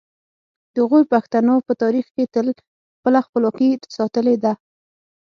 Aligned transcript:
د 0.75 0.75
غور 0.89 1.03
پښتنو 1.13 1.55
په 1.67 1.73
تاریخ 1.81 2.05
کې 2.15 2.23
تل 2.33 2.47
خپله 2.97 3.19
خپلواکي 3.25 3.69
ساتلې 3.95 4.35
ده 4.43 4.53